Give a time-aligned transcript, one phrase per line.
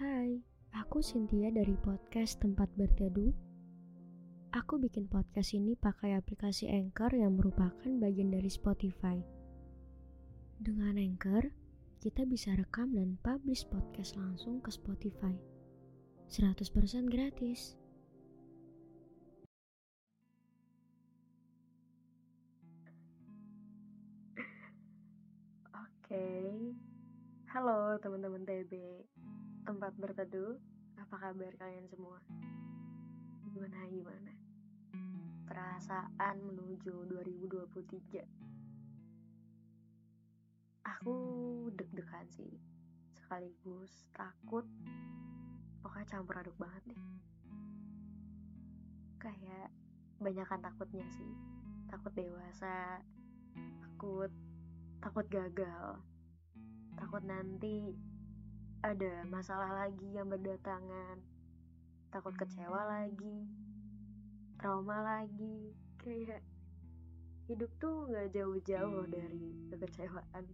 [0.00, 0.40] Hai,
[0.72, 3.36] aku Cynthia dari podcast Tempat Berteduh.
[4.56, 9.20] Aku bikin podcast ini pakai aplikasi Anchor yang merupakan bagian dari Spotify.
[10.56, 11.52] Dengan Anchor,
[12.00, 15.36] kita bisa rekam dan publish podcast langsung ke Spotify.
[16.32, 16.64] 100%
[17.04, 17.76] gratis.
[25.76, 26.24] Oke,
[27.52, 28.72] halo teman-teman TB,
[29.64, 30.56] tempat berteduh,
[30.96, 32.20] apa kabar kalian semua?
[33.50, 34.32] Gimana gimana?
[35.44, 38.24] Perasaan menuju 2023.
[40.86, 41.14] Aku
[41.76, 42.56] deg-degan sih,
[43.12, 44.64] sekaligus takut,
[45.84, 47.02] pokoknya campur aduk banget deh.
[49.20, 49.68] Kayak
[50.20, 51.32] banyakan takutnya sih,
[51.88, 53.04] takut dewasa,
[53.84, 54.32] takut
[55.00, 55.96] takut gagal,
[56.92, 57.96] takut nanti
[58.80, 61.20] ada masalah lagi yang berdatangan,
[62.08, 63.44] takut kecewa lagi,
[64.56, 66.40] trauma lagi, kayak
[67.44, 70.44] hidup tuh gak jauh-jauh dari kekecewaan.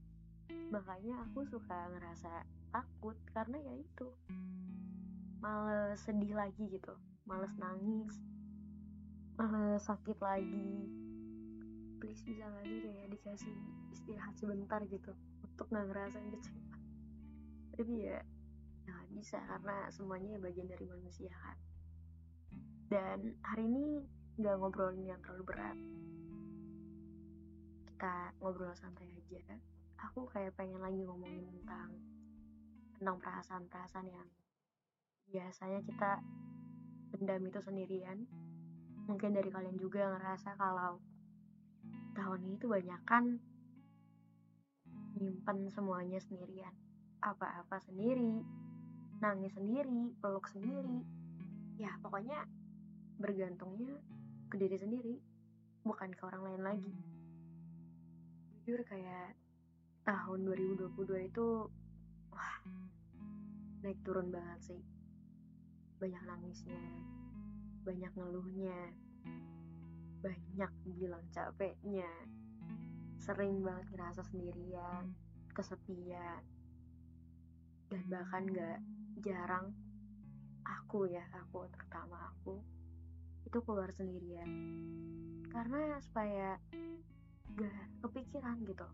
[0.75, 2.43] Makanya aku suka ngerasa
[2.75, 4.09] takut karena ya itu.
[5.39, 6.99] Males sedih lagi gitu,
[7.31, 8.19] males nangis,
[9.39, 10.91] males sakit lagi,
[12.03, 13.55] please bisa gak sih kayak dikasih
[13.95, 15.15] istirahat sebentar gitu
[15.47, 16.66] untuk nggak ngerasain kecewa
[17.77, 18.17] tapi ya
[18.89, 21.59] nggak bisa karena semuanya bagian dari manusia kan.
[22.89, 24.01] Dan hari ini
[24.41, 25.77] nggak ngobrolin yang terlalu berat.
[27.93, 29.61] Kita ngobrol santai aja.
[30.09, 31.93] Aku kayak pengen lagi ngomongin tentang
[32.97, 34.29] tentang perasaan-perasaan yang
[35.29, 36.25] biasanya kita
[37.13, 38.25] pendam itu sendirian.
[39.05, 40.97] Mungkin dari kalian juga ngerasa kalau
[42.17, 43.37] tahun ini tuh banyak kan
[45.17, 46.73] nyimpen semuanya sendirian
[47.27, 48.47] apa-apa sendiri
[49.19, 51.03] nangis sendiri peluk sendiri.
[51.81, 52.45] Ya pokoknya
[53.17, 53.97] bergantungnya
[54.53, 55.15] ke diri sendiri
[55.83, 56.97] bukan ke orang lain lagi.
[58.63, 59.35] Jujur kayak
[60.07, 61.47] tahun 2022 itu
[62.31, 62.57] wah
[63.83, 64.83] naik turun banget sih.
[65.97, 66.83] Banyak nangisnya
[67.87, 68.79] banyak ngeluhnya
[70.21, 72.11] banyak bilang capeknya.
[73.17, 75.15] Sering banget ngerasa sendirian
[75.57, 76.56] kesepian
[77.91, 78.79] dan bahkan gak
[79.23, 79.71] jarang
[80.67, 82.59] aku ya aku terutama aku
[83.47, 84.51] itu keluar sendirian.
[85.51, 86.59] Karena supaya
[87.57, 88.87] gak kepikiran gitu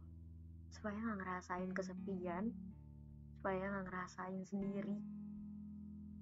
[0.72, 2.50] supaya gak ngerasain kesepian
[3.38, 4.98] supaya gak ngerasain sendiri.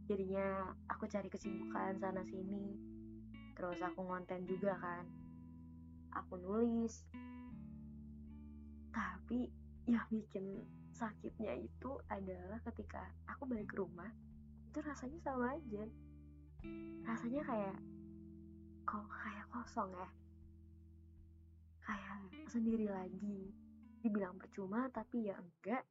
[0.09, 2.75] Jadinya aku cari kesibukan sana sini
[3.54, 5.04] terus aku ngonten juga kan
[6.16, 7.04] aku nulis.
[8.91, 9.47] Tapi
[9.86, 10.64] yang bikin
[11.00, 14.12] sakitnya itu adalah ketika aku balik ke rumah
[14.69, 15.88] itu rasanya sama aja.
[17.09, 17.77] Rasanya kayak
[18.84, 20.09] kok kayak kosong ya.
[21.81, 23.49] Kayak sendiri lagi.
[24.05, 25.89] Dibilang percuma tapi ya enggak.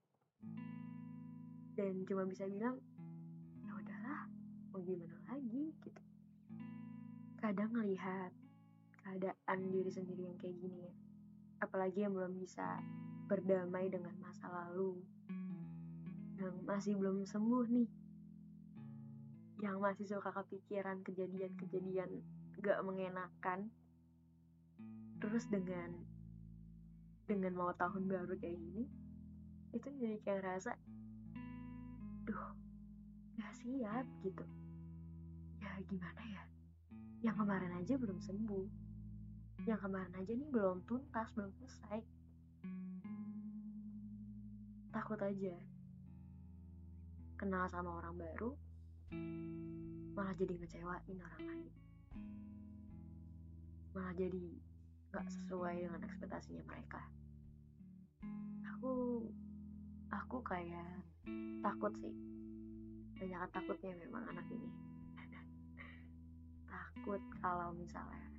[1.73, 2.77] Dan cuma bisa bilang
[3.65, 4.29] ya udahlah
[4.69, 5.73] mau gimana lagi?
[5.73, 6.01] Gitu.
[7.41, 8.29] Kadang ngelihat
[9.01, 10.93] keadaan diri sendiri yang kayak gini ya
[11.59, 12.79] apalagi yang belum bisa
[13.29, 14.97] berdamai dengan masa lalu
[16.39, 17.89] yang masih belum sembuh nih
[19.59, 22.23] yang masih suka kepikiran kejadian-kejadian
[22.63, 23.67] gak mengenakan.
[25.19, 25.99] Terus dengan
[27.27, 28.87] dengan mau tahun baru kayak gini
[29.69, 30.73] itu jadi kayak rasa
[32.23, 32.55] duh
[33.35, 34.47] gak siap gitu.
[35.59, 36.43] Ya gimana ya?
[37.19, 38.88] Yang kemarin aja belum sembuh
[39.67, 41.99] yang kemarin aja nih belum tuntas belum selesai.
[44.95, 45.55] Takut aja.
[47.39, 48.51] Kenal sama orang baru
[50.15, 51.71] malah jadi ngecewain orang lain.
[53.95, 54.45] Malah jadi
[55.09, 57.01] gak sesuai dengan ekspektasinya mereka.
[58.75, 59.23] Aku
[60.11, 61.03] aku kayak
[61.63, 62.15] takut sih.
[63.19, 64.71] Banyak takutnya memang anak ini.
[66.71, 68.38] Takut kalau misalnya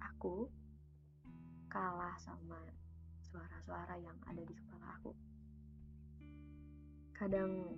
[0.00, 0.48] aku
[1.68, 2.58] kalah sama
[3.20, 5.12] suara-suara yang ada di kepala aku.
[7.12, 7.76] Kadang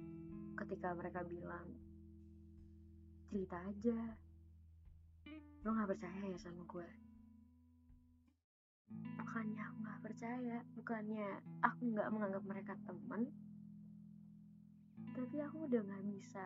[0.54, 1.66] ketika mereka bilang,
[3.26, 3.98] cerita aja,
[5.66, 6.88] lo gak percaya ya sama gue?
[9.18, 11.28] Bukannya aku gak percaya, bukannya
[11.64, 13.32] aku gak menganggap mereka temen,
[15.16, 16.44] tapi aku udah gak bisa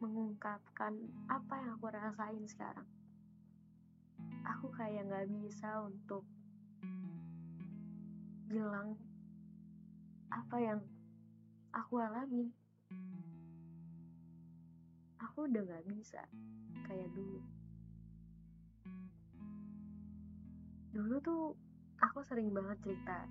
[0.00, 0.92] mengungkapkan
[1.28, 2.88] apa yang aku rasain sekarang.
[4.46, 6.22] Aku kayak gak bisa untuk
[8.46, 8.94] bilang
[10.30, 10.80] apa yang
[11.74, 12.50] aku alamin.
[15.16, 16.22] aku udah gak bisa
[16.88, 17.44] kayak dulu.
[20.96, 21.52] Dulu tuh
[22.00, 23.28] aku sering banget cerita.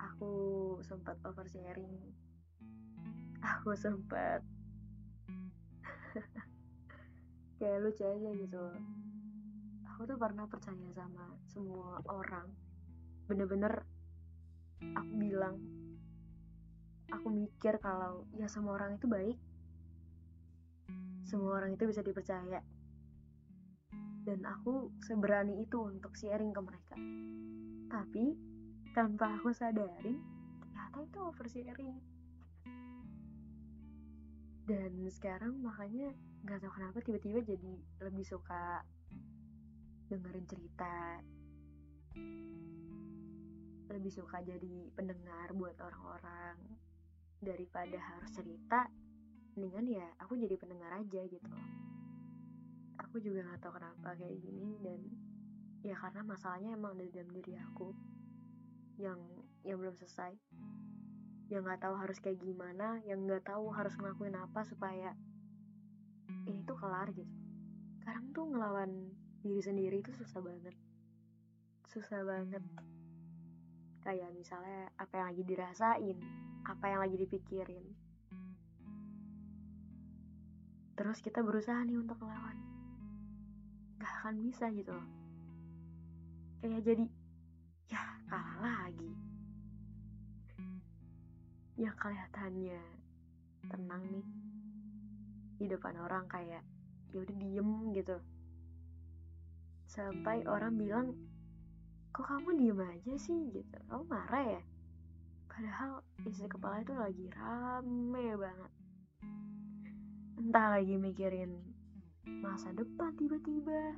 [0.00, 0.32] Aku
[0.80, 2.00] sempat oversharing.
[3.44, 4.40] Aku sempat
[7.62, 8.64] kayak lucu aja gitu.
[9.94, 12.50] Aku tuh pernah percaya sama semua orang.
[13.30, 13.86] Bener-bener
[14.98, 15.62] aku bilang
[17.14, 19.38] aku mikir kalau ya semua orang itu baik.
[21.22, 22.58] Semua orang itu bisa dipercaya.
[24.26, 26.98] Dan aku seberani itu untuk sharing ke mereka.
[27.94, 28.34] Tapi
[28.90, 30.18] tanpa aku sadari
[30.58, 32.11] ternyata itu oversharing
[34.68, 36.14] dan sekarang makanya
[36.46, 37.72] nggak tahu kenapa tiba-tiba jadi
[38.06, 38.82] lebih suka
[40.08, 41.18] dengerin cerita.
[43.92, 46.56] Lebih suka jadi pendengar buat orang-orang
[47.42, 48.88] daripada harus cerita.
[49.58, 51.52] Mendingan ya aku jadi pendengar aja gitu
[53.12, 55.00] aku juga nggak tahu kenapa kayak gini dan
[55.84, 57.92] ya karena masalahnya emang ada dalam diri aku
[58.96, 59.20] yang
[59.68, 60.32] yang belum selesai
[61.52, 65.12] yang nggak tahu harus kayak gimana yang nggak tahu harus ngelakuin apa supaya
[66.48, 67.28] ini tuh kelar gitu.
[68.00, 68.90] Sekarang tuh ngelawan
[69.44, 70.72] diri sendiri itu susah banget.
[71.92, 72.64] Susah banget.
[74.00, 76.16] Kayak misalnya apa yang lagi dirasain
[76.64, 77.84] apa yang lagi dipikirin.
[80.96, 82.56] Terus kita berusaha nih untuk ngelawan.
[84.00, 84.96] Gak akan bisa gitu
[86.62, 87.04] kayak jadi
[87.90, 89.10] ya kalah lagi
[91.80, 92.80] yang kelihatannya
[93.68, 94.26] tenang nih.
[95.62, 96.64] Di depan orang kayak
[97.12, 98.16] ya udah diem gitu.
[99.88, 101.06] Sampai orang bilang
[102.12, 103.52] kok kamu diem aja sih?
[103.52, 103.76] Gitu.
[103.88, 104.62] Kamu marah ya?
[105.52, 108.72] Padahal isi kepala itu lagi rame banget.
[110.40, 111.60] Entah lagi mikirin
[112.40, 113.94] masa depan tiba-tiba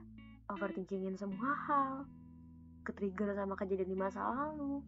[0.50, 2.04] overthinkingin semua hal
[2.84, 4.82] ketrigger sama kejadian di masa lalu.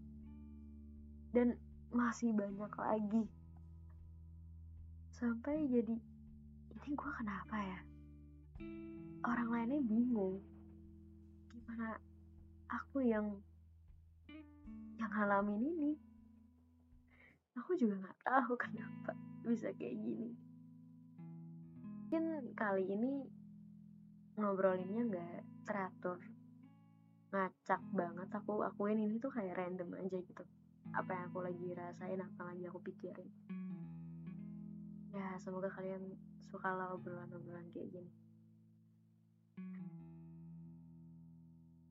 [1.33, 1.57] Dan
[1.95, 3.25] masih banyak lagi.
[5.15, 5.97] Sampai jadi
[6.77, 7.81] ini gue kenapa ya?
[9.27, 10.43] Orang lainnya bingung.
[11.51, 11.99] Gimana
[12.71, 13.27] aku yang
[14.99, 15.93] yang ngalamin ini?
[17.57, 19.13] Aku juga nggak tahu kenapa
[19.47, 20.31] bisa kayak gini.
[21.83, 23.13] Mungkin kali ini
[24.37, 26.21] ngobrolinnya nggak teratur.
[27.35, 30.45] Ngacak banget aku akuin ini tuh kayak random aja gitu
[30.93, 33.31] apa yang aku lagi rasain apa lagi aku pikirin.
[35.17, 36.13] Ya semoga kalian
[36.53, 38.13] suka lah obrolan-obrolan kayak gini.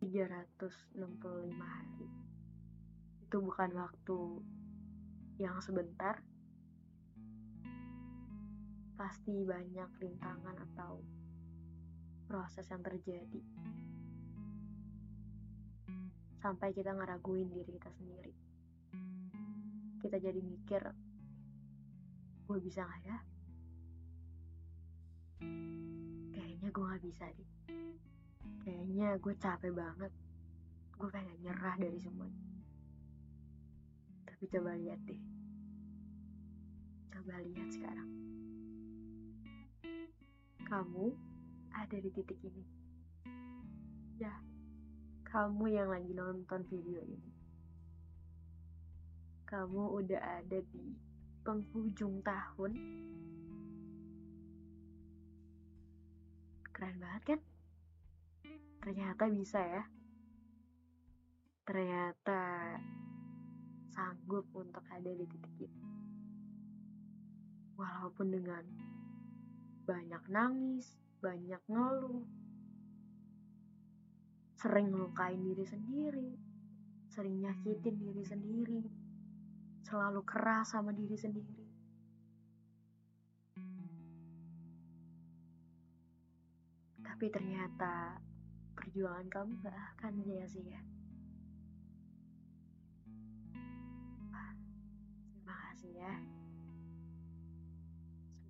[0.06, 2.08] 365 hari.
[3.26, 4.20] Itu bukan waktu
[5.42, 6.22] yang sebentar.
[8.96, 11.04] Pasti banyak rintangan atau
[12.30, 13.42] proses yang terjadi.
[16.40, 18.45] Sampai kita ngeraguin diri kita sendiri
[20.06, 20.82] kita jadi mikir
[22.46, 23.18] gue bisa gak ya?
[26.30, 27.52] Kayaknya gue gak bisa deh.
[28.62, 30.14] Kayaknya gue capek banget.
[30.96, 32.56] Gue pengen nyerah dari semuanya
[34.46, 35.22] tapi coba lihat deh.
[37.08, 38.12] Coba lihat sekarang.
[40.68, 41.08] Kamu
[41.74, 42.62] ada di titik ini.
[44.20, 44.36] Ya,
[45.26, 47.35] kamu yang lagi nonton video ini.
[49.46, 50.98] Kamu udah ada di
[51.46, 52.72] penghujung tahun.
[56.74, 57.40] Keren banget kan?
[58.82, 59.84] Ternyata bisa ya.
[61.62, 62.42] Ternyata
[63.94, 65.86] sanggup untuk ada di titik ini.
[67.78, 68.66] Walaupun dengan
[69.86, 70.90] banyak nangis,
[71.22, 72.26] banyak ngeluh,
[74.58, 76.30] sering ngelukain diri sendiri,
[77.14, 79.05] sering nyakitin diri sendiri,
[79.86, 81.66] selalu keras sama diri sendiri.
[87.06, 88.18] Tapi ternyata
[88.74, 90.82] perjuangan kamu gak akan sia-sia.
[95.38, 96.16] Terima kasih ya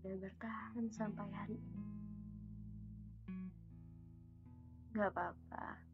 [0.06, 1.84] sudah bertahan sampai hari ini.
[4.96, 5.85] Gak apa-apa.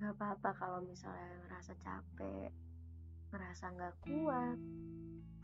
[0.00, 2.48] Gak apa-apa kalau misalnya ngerasa capek,
[3.36, 4.56] ngerasa gak kuat,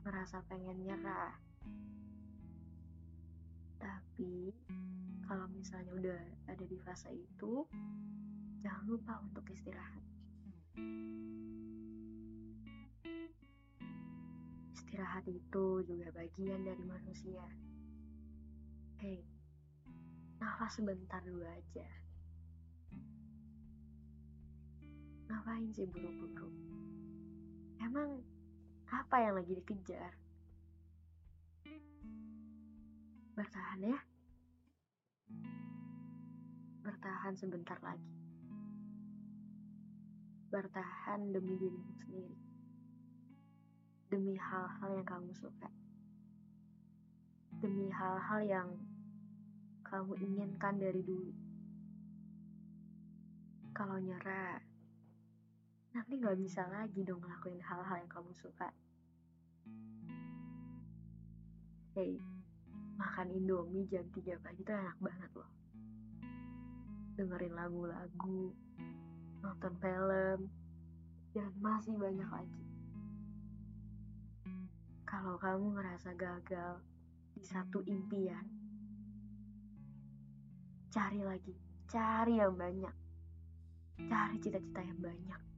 [0.00, 1.36] ngerasa pengen nyerah.
[3.76, 4.48] Tapi
[5.28, 7.68] kalau misalnya udah ada di fase itu,
[8.64, 10.00] jangan lupa untuk istirahat.
[14.72, 17.44] Istirahat itu juga bagian dari manusia.
[19.04, 19.20] Hei,
[20.40, 22.05] nafas sebentar dulu aja.
[25.26, 26.48] Ngapain sih buru-buru?
[27.82, 28.22] Emang
[28.86, 30.14] apa yang lagi dikejar?
[33.36, 33.98] Bertahan ya.
[36.86, 38.14] Bertahan sebentar lagi.
[40.48, 42.38] Bertahan demi dirimu sendiri.
[44.08, 45.68] Demi hal-hal yang kamu suka.
[47.58, 48.68] Demi hal-hal yang
[49.82, 51.34] kamu inginkan dari dulu.
[53.76, 54.62] Kalau nyerah,
[55.96, 58.68] nanti gak bisa lagi dong ngelakuin hal-hal yang kamu suka.
[61.96, 62.20] Hey,
[63.00, 65.48] makan Indomie jam 3 pagi itu enak banget loh.
[67.16, 68.52] Dengerin lagu-lagu,
[69.40, 70.52] nonton film,
[71.32, 72.64] dan masih banyak lagi.
[75.08, 76.76] Kalau kamu ngerasa gagal
[77.32, 78.44] di satu impian,
[80.92, 81.56] cari lagi,
[81.88, 82.92] cari yang banyak.
[83.96, 85.55] Cari cita-cita yang banyak.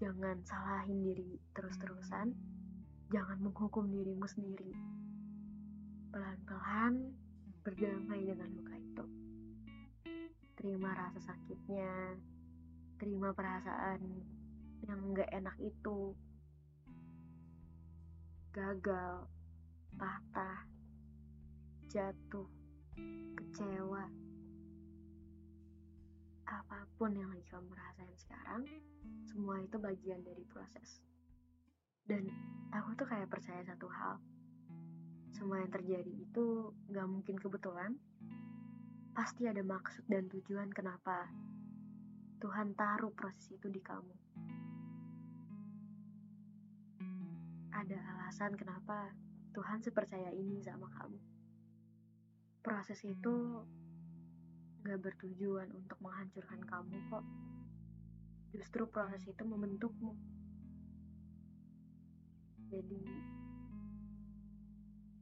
[0.00, 2.32] Jangan salahin diri terus-terusan.
[3.12, 4.72] Jangan menghukum dirimu sendiri.
[6.08, 7.12] Pelan-pelan
[7.60, 9.04] berdamai dengan luka itu.
[10.56, 12.16] Terima rasa sakitnya.
[12.96, 14.00] Terima perasaan
[14.88, 16.16] yang gak enak itu.
[18.56, 19.28] Gagal,
[20.00, 20.64] patah,
[21.92, 22.48] jatuh,
[23.36, 24.29] kecewa.
[26.50, 28.66] Apa pun yang lagi kamu rasain sekarang,
[29.30, 30.98] semua itu bagian dari proses.
[32.02, 32.26] Dan
[32.74, 34.18] aku tuh kayak percaya satu hal.
[35.30, 37.94] Semua yang terjadi itu gak mungkin kebetulan.
[39.14, 41.30] Pasti ada maksud dan tujuan kenapa
[42.42, 44.14] Tuhan taruh proses itu di kamu.
[47.70, 49.14] Ada alasan kenapa
[49.54, 51.20] Tuhan sepercaya ini sama kamu.
[52.58, 53.62] Proses itu
[54.80, 57.24] gak bertujuan untuk menghancurkan kamu kok.
[58.56, 60.16] Justru proses itu membentukmu.
[62.70, 63.02] Jadi,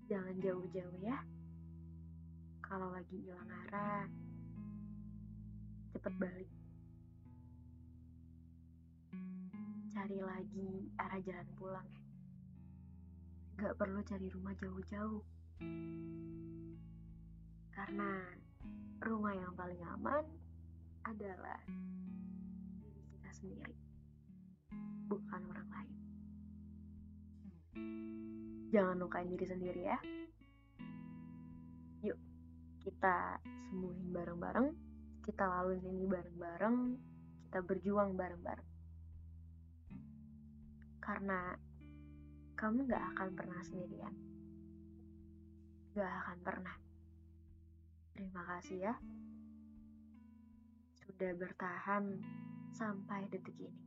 [0.06, 1.18] jangan jauh-jauh ya.
[2.62, 4.06] Kalau lagi hilang arah,
[5.96, 6.50] cepet balik.
[9.90, 11.88] Cari lagi arah jalan pulang.
[13.58, 15.24] Gak perlu cari rumah jauh-jauh.
[17.74, 18.38] Karena
[18.98, 20.24] rumah yang paling aman
[21.06, 21.60] adalah
[22.82, 23.76] diri kita sendiri,
[25.06, 25.96] bukan orang lain.
[28.74, 29.98] Jangan lukain diri sendiri ya.
[32.02, 32.18] Yuk,
[32.82, 33.38] kita
[33.70, 34.68] sembuhin bareng-bareng,
[35.22, 36.76] kita laluin ini bareng-bareng,
[37.48, 38.70] kita berjuang bareng-bareng.
[41.00, 41.56] Karena
[42.58, 44.14] kamu gak akan pernah sendirian.
[45.94, 46.87] Gak akan pernah.
[48.18, 48.98] Terima kasih ya
[51.06, 52.18] sudah bertahan
[52.74, 53.78] sampai detik ini.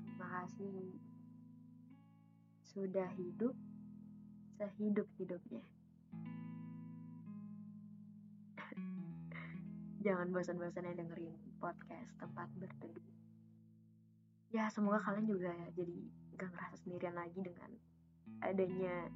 [0.00, 0.96] Terima kasih
[2.64, 3.52] sudah hidup
[4.56, 5.68] sehidup-hidupnya.
[10.08, 13.04] Jangan bosan-bosan ya dengerin podcast tempat berteduh.
[14.48, 16.08] Ya semoga kalian juga jadi
[16.40, 17.76] gak ngerasa sendirian lagi dengan
[18.40, 19.12] adanya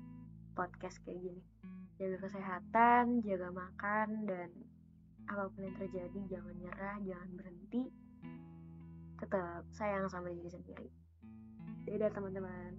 [0.55, 1.43] podcast kayak gini.
[1.99, 4.51] Jaga kesehatan, jaga makan, dan
[5.31, 7.83] apa pun yang terjadi jangan nyerah, jangan berhenti.
[9.19, 10.89] Tetap sayang sama diri sendiri.
[11.85, 12.73] Dadah teman-teman.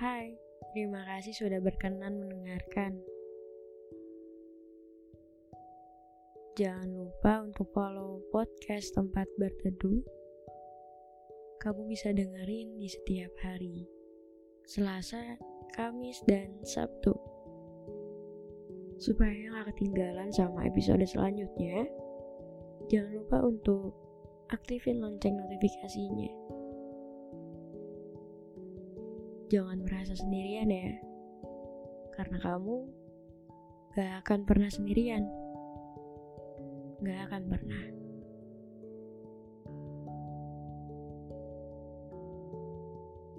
[0.00, 0.32] Hai,
[0.72, 3.09] terima kasih sudah berkenan mendengarkan.
[6.58, 10.02] Jangan lupa untuk follow podcast tempat berteduh.
[11.62, 13.86] Kamu bisa dengerin di setiap hari.
[14.66, 15.38] Selasa,
[15.78, 17.14] Kamis, dan Sabtu.
[18.98, 21.86] Supaya nggak ketinggalan sama episode selanjutnya,
[22.90, 23.94] jangan lupa untuk
[24.50, 26.34] aktifin lonceng notifikasinya.
[29.54, 30.98] Jangan merasa sendirian ya,
[32.18, 32.90] karena kamu
[33.94, 35.26] gak akan pernah sendirian
[37.00, 37.99] gak akan pernah.